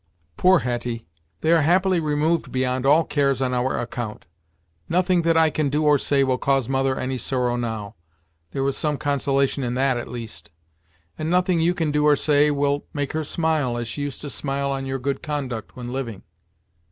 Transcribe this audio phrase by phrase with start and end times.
[0.35, 1.05] "Poor Hetty!
[1.41, 4.25] They are happily removed beyond all cares on our account.
[4.89, 7.93] Nothing that I can do or say will cause mother any sorrow now
[8.49, 10.49] there is some consolation in that, at least!
[11.19, 14.31] And nothing you can say or do will make her smile, as she used to
[14.31, 16.23] smile on your good conduct when living."